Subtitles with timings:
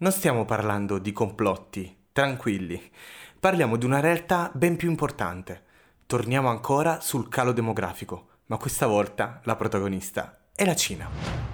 [0.00, 2.80] Non stiamo parlando di complotti, tranquilli.
[3.38, 5.62] Parliamo di una realtà ben più importante.
[6.06, 11.49] Torniamo ancora sul calo demografico, ma questa volta la protagonista è la Cina.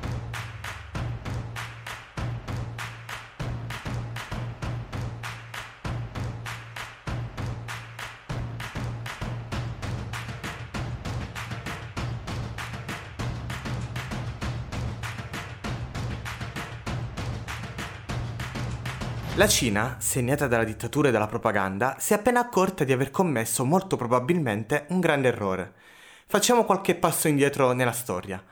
[19.36, 23.66] La Cina, segnata dalla dittatura e dalla propaganda, si è appena accorta di aver commesso
[23.66, 25.74] molto probabilmente un grande errore.
[26.26, 28.42] Facciamo qualche passo indietro nella storia.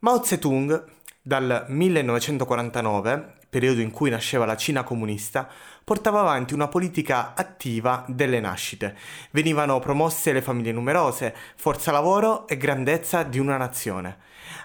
[0.00, 0.84] Mao Zedong,
[1.22, 5.48] dal 1949, periodo in cui nasceva la Cina comunista,
[5.84, 8.96] portava avanti una politica attiva delle nascite.
[9.30, 14.16] Venivano promosse le famiglie numerose, forza lavoro e grandezza di una nazione.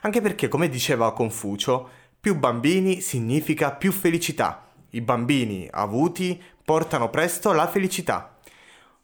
[0.02, 7.52] Anche perché, come diceva Confucio, più bambini significa più felicità i bambini avuti portano presto
[7.52, 8.38] la felicità.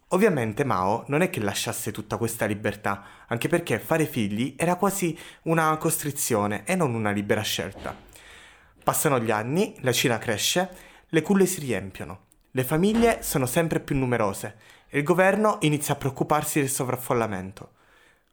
[0.08, 5.18] Ovviamente Mao non è che lasciasse tutta questa libertà, anche perché fare figli era quasi
[5.42, 7.96] una costrizione e non una libera scelta.
[8.82, 10.68] Passano gli anni, la Cina cresce,
[11.08, 14.56] le culle si riempiono, le famiglie sono sempre più numerose
[14.88, 17.72] e il governo inizia a preoccuparsi del sovraffollamento.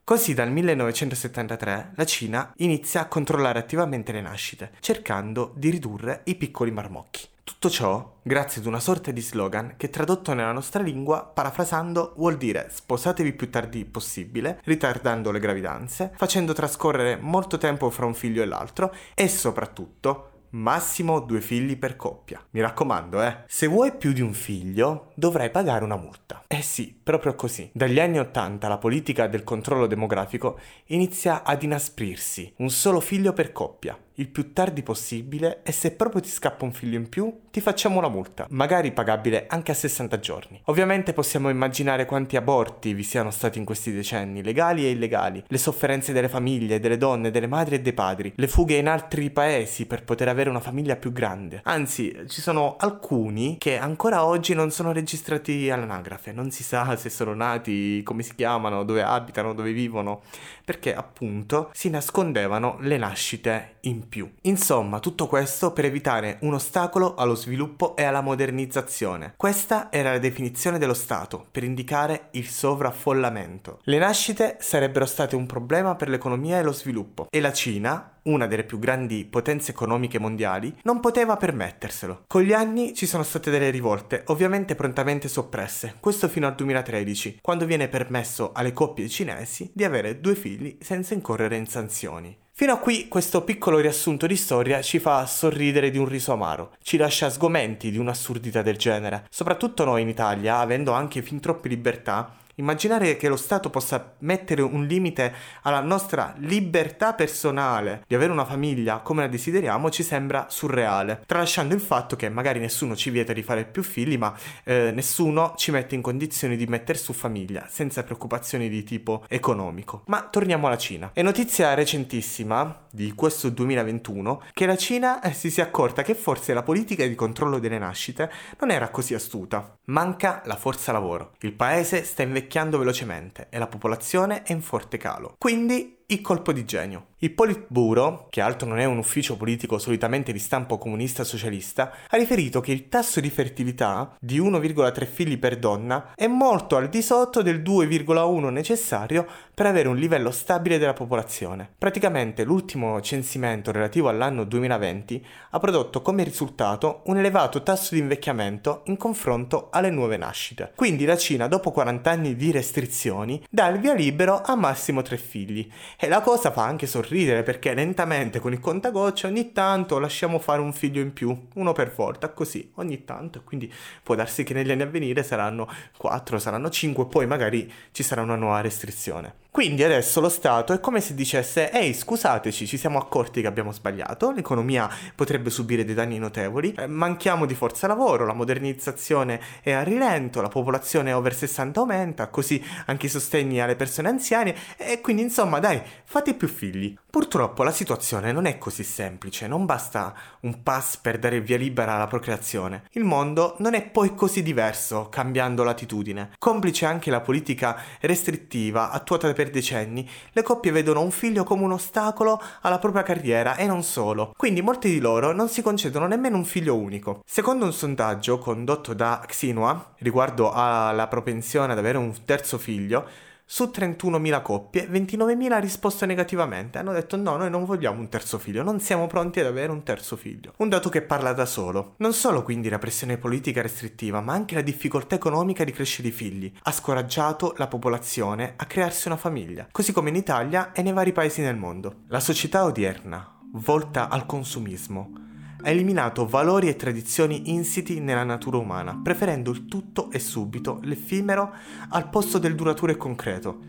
[0.03, 6.35] Così dal 1973 la Cina inizia a controllare attivamente le nascite, cercando di ridurre i
[6.35, 7.30] piccoli marmocchi.
[7.61, 12.35] Tutto ciò grazie ad una sorta di slogan che tradotto nella nostra lingua, parafrasando, vuol
[12.35, 18.41] dire sposatevi più tardi possibile, ritardando le gravidanze, facendo trascorrere molto tempo fra un figlio
[18.41, 22.43] e l'altro e soprattutto massimo due figli per coppia.
[22.49, 23.43] Mi raccomando, eh.
[23.45, 26.43] Se vuoi più di un figlio, dovrai pagare una multa.
[26.47, 27.69] Eh sì, proprio così.
[27.73, 32.53] Dagli anni Ottanta la politica del controllo demografico inizia ad inasprirsi.
[32.57, 36.73] Un solo figlio per coppia il più tardi possibile e se proprio ti scappa un
[36.73, 40.61] figlio in più, ti facciamo una multa, magari pagabile anche a 60 giorni.
[40.65, 45.57] Ovviamente possiamo immaginare quanti aborti vi siano stati in questi decenni, legali e illegali, le
[45.57, 49.85] sofferenze delle famiglie, delle donne, delle madri e dei padri, le fughe in altri paesi
[49.85, 51.61] per poter avere una famiglia più grande.
[51.63, 57.09] Anzi, ci sono alcuni che ancora oggi non sono registrati all'anagrafe, non si sa se
[57.09, 60.21] sono nati, come si chiamano, dove abitano, dove vivono,
[60.63, 64.29] perché appunto si nascondevano le nascite in più.
[64.41, 69.33] Insomma, tutto questo per evitare un ostacolo allo sviluppo e alla modernizzazione.
[69.37, 73.79] Questa era la definizione dello Stato per indicare il sovraffollamento.
[73.83, 78.47] Le nascite sarebbero state un problema per l'economia e lo sviluppo e la Cina, una
[78.47, 82.25] delle più grandi potenze economiche mondiali, non poteva permetterselo.
[82.27, 87.39] Con gli anni ci sono state delle rivolte, ovviamente prontamente soppresse, questo fino al 2013,
[87.41, 92.40] quando viene permesso alle coppie cinesi di avere due figli senza incorrere in sanzioni.
[92.53, 96.75] Fino a qui questo piccolo riassunto di storia ci fa sorridere di un riso amaro,
[96.83, 101.69] ci lascia sgomenti di un'assurdità del genere, soprattutto noi in Italia, avendo anche fin troppe
[101.69, 105.33] libertà, Immaginare che lo Stato possa mettere un limite
[105.63, 111.73] alla nostra libertà personale di avere una famiglia come la desideriamo ci sembra surreale, tralasciando
[111.73, 115.71] il fatto che magari nessuno ci vieta di fare più figli, ma eh, nessuno ci
[115.71, 120.03] mette in condizioni di mettere su famiglia senza preoccupazioni di tipo economico.
[120.05, 121.09] Ma torniamo alla Cina.
[121.13, 126.53] È notizia recentissima di questo 2021 che la Cina eh, si sia accorta che forse
[126.53, 129.77] la politica di controllo delle nascite non era così astuta.
[129.85, 131.33] Manca la forza lavoro.
[131.39, 135.35] Il paese sta invecchiando invecchiando velocemente e la popolazione è in forte calo.
[135.37, 137.05] Quindi il colpo di genio.
[137.23, 142.17] Il Politburo, che altro non è un ufficio politico solitamente di stampo comunista socialista, ha
[142.17, 147.01] riferito che il tasso di fertilità di 1,3 figli per donna è molto al di
[147.01, 151.69] sotto del 2,1 necessario per avere un livello stabile della popolazione.
[151.77, 158.81] Praticamente l'ultimo censimento relativo all'anno 2020 ha prodotto come risultato un elevato tasso di invecchiamento
[158.85, 160.71] in confronto alle nuove nascite.
[160.75, 165.17] Quindi la Cina, dopo 40 anni di restrizioni, dà il via libero a massimo 3
[165.17, 165.69] figli
[166.03, 170.59] e la cosa fa anche sorridere perché lentamente con il contagocce ogni tanto lasciamo fare
[170.59, 173.43] un figlio in più, uno per volta, così, ogni tanto.
[173.43, 173.71] Quindi
[174.01, 178.23] può darsi che negli anni a venire saranno 4, saranno 5, poi magari ci sarà
[178.23, 179.35] una nuova restrizione.
[179.53, 183.73] Quindi adesso lo Stato è come se dicesse ehi scusateci ci siamo accorti che abbiamo
[183.73, 189.73] sbagliato, l'economia potrebbe subire dei danni notevoli, eh, manchiamo di forza lavoro, la modernizzazione è
[189.73, 195.01] a rilento, la popolazione over 60 aumenta, così anche i sostegni alle persone anziane e
[195.01, 196.97] quindi insomma dai fate più figli.
[197.11, 201.95] Purtroppo la situazione non è così semplice, non basta un pass per dare via libera
[201.95, 202.83] alla procreazione.
[202.91, 206.31] Il mondo non è poi così diverso cambiando latitudine.
[206.37, 211.73] Complice anche la politica restrittiva attuata per decenni, le coppie vedono un figlio come un
[211.73, 214.33] ostacolo alla propria carriera e non solo.
[214.37, 217.23] Quindi molti di loro non si concedono nemmeno un figlio unico.
[217.25, 223.05] Secondo un sondaggio condotto da Xinhua riguardo alla propensione ad avere un terzo figlio,
[223.53, 226.77] su 31.000 coppie, 29.000 hanno risposto negativamente.
[226.77, 229.83] Hanno detto no, noi non vogliamo un terzo figlio, non siamo pronti ad avere un
[229.83, 230.53] terzo figlio.
[230.59, 231.95] Un dato che parla da solo.
[231.97, 236.11] Non solo quindi la pressione politica restrittiva, ma anche la difficoltà economica di crescere i
[236.11, 240.93] figli ha scoraggiato la popolazione a crearsi una famiglia, così come in Italia e nei
[240.93, 242.03] vari paesi nel mondo.
[242.07, 245.30] La società odierna, volta al consumismo,
[245.63, 251.53] ha eliminato valori e tradizioni insiti nella natura umana, preferendo il tutto e subito, l'effimero,
[251.89, 253.59] al posto del duraturo e concreto.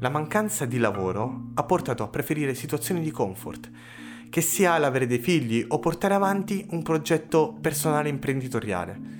[0.00, 3.70] La mancanza di lavoro ha portato a preferire situazioni di comfort,
[4.28, 9.19] che sia l'avere dei figli o portare avanti un progetto personale imprenditoriale.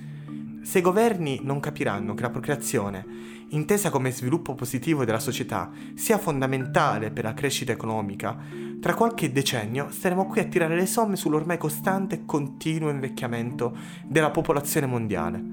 [0.63, 3.05] Se i governi non capiranno che la procreazione,
[3.49, 8.37] intesa come sviluppo positivo della società, sia fondamentale per la crescita economica,
[8.79, 13.75] tra qualche decennio staremo qui a tirare le somme sull'ormai costante e continuo invecchiamento
[14.05, 15.43] della popolazione mondiale.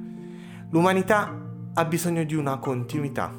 [0.71, 3.33] L'umanità ha bisogno di una continuità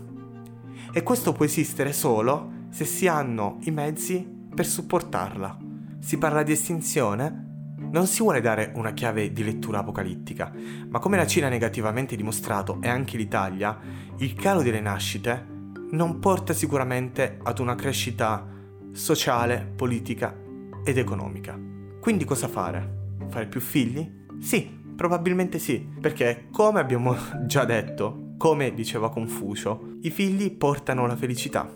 [0.92, 5.58] e questo può esistere solo se si hanno i mezzi per supportarla.
[6.00, 7.49] Si parla di estinzione?
[7.92, 10.54] Non si vuole dare una chiave di lettura apocalittica,
[10.90, 13.80] ma come la Cina ha negativamente dimostrato e anche l'Italia,
[14.18, 15.58] il calo delle nascite
[15.92, 18.48] non porta sicuramente ad una crescita
[18.92, 20.36] sociale, politica
[20.84, 21.60] ed economica.
[22.00, 23.16] Quindi cosa fare?
[23.28, 24.08] Fare più figli?
[24.40, 27.16] Sì, probabilmente sì, perché come abbiamo
[27.48, 31.76] già detto, come diceva Confucio, i figli portano la felicità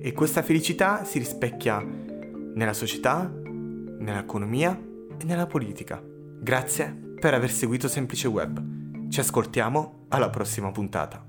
[0.00, 1.80] e questa felicità si rispecchia
[2.54, 3.32] nella società,
[3.98, 4.85] nell'economia
[5.18, 6.02] e nella politica.
[6.02, 9.08] Grazie per aver seguito Semplice Web.
[9.08, 11.25] Ci ascoltiamo alla prossima puntata.